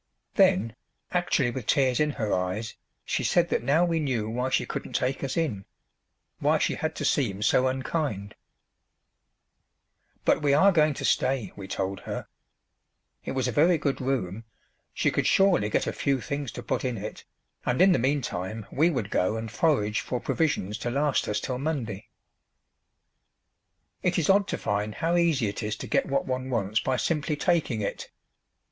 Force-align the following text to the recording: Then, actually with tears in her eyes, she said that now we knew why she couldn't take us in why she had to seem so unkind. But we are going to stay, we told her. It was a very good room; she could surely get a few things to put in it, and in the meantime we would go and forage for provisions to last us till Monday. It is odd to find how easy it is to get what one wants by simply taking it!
Then, 0.33 0.75
actually 1.11 1.51
with 1.51 1.67
tears 1.67 1.99
in 1.99 2.09
her 2.13 2.33
eyes, 2.33 2.73
she 3.05 3.23
said 3.23 3.49
that 3.49 3.61
now 3.61 3.85
we 3.85 3.99
knew 3.99 4.27
why 4.31 4.49
she 4.49 4.65
couldn't 4.65 4.93
take 4.93 5.23
us 5.23 5.37
in 5.37 5.63
why 6.39 6.57
she 6.57 6.73
had 6.73 6.95
to 6.95 7.05
seem 7.05 7.43
so 7.43 7.67
unkind. 7.67 8.33
But 10.25 10.41
we 10.41 10.55
are 10.55 10.71
going 10.71 10.95
to 10.95 11.05
stay, 11.05 11.51
we 11.55 11.67
told 11.67 11.99
her. 11.99 12.27
It 13.25 13.33
was 13.33 13.47
a 13.47 13.51
very 13.51 13.77
good 13.77 14.01
room; 14.01 14.43
she 14.91 15.11
could 15.11 15.27
surely 15.27 15.69
get 15.69 15.85
a 15.85 15.93
few 15.93 16.19
things 16.19 16.51
to 16.53 16.63
put 16.63 16.83
in 16.83 16.97
it, 16.97 17.23
and 17.63 17.79
in 17.79 17.91
the 17.91 17.99
meantime 17.99 18.65
we 18.71 18.89
would 18.89 19.11
go 19.11 19.35
and 19.37 19.51
forage 19.51 19.99
for 19.99 20.19
provisions 20.19 20.79
to 20.79 20.89
last 20.89 21.27
us 21.27 21.39
till 21.39 21.59
Monday. 21.59 22.07
It 24.01 24.17
is 24.17 24.31
odd 24.31 24.47
to 24.47 24.57
find 24.57 24.95
how 24.95 25.15
easy 25.15 25.45
it 25.47 25.61
is 25.61 25.75
to 25.75 25.85
get 25.85 26.07
what 26.07 26.25
one 26.25 26.49
wants 26.49 26.79
by 26.79 26.97
simply 26.97 27.35
taking 27.35 27.81
it! 27.81 28.09